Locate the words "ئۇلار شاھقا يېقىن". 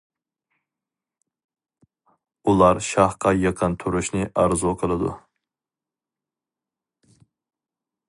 2.47-3.77